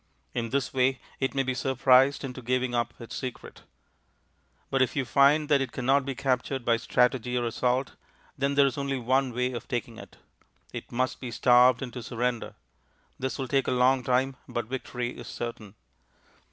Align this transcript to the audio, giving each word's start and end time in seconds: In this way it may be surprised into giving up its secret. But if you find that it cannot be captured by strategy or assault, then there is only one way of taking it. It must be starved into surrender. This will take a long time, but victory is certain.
In 0.33 0.49
this 0.49 0.73
way 0.73 0.99
it 1.19 1.35
may 1.35 1.43
be 1.43 1.53
surprised 1.53 2.23
into 2.23 2.41
giving 2.41 2.73
up 2.73 2.99
its 2.99 3.15
secret. 3.15 3.61
But 4.71 4.81
if 4.81 4.95
you 4.95 5.05
find 5.05 5.47
that 5.47 5.61
it 5.61 5.71
cannot 5.71 6.05
be 6.07 6.15
captured 6.15 6.65
by 6.65 6.77
strategy 6.77 7.37
or 7.37 7.45
assault, 7.45 7.93
then 8.35 8.55
there 8.55 8.65
is 8.65 8.79
only 8.79 8.97
one 8.97 9.31
way 9.31 9.51
of 9.53 9.67
taking 9.67 9.99
it. 9.99 10.17
It 10.73 10.91
must 10.91 11.19
be 11.19 11.29
starved 11.29 11.83
into 11.83 12.01
surrender. 12.01 12.55
This 13.19 13.37
will 13.37 13.47
take 13.47 13.67
a 13.67 13.71
long 13.77 14.03
time, 14.03 14.37
but 14.47 14.65
victory 14.65 15.11
is 15.11 15.27
certain. 15.27 15.75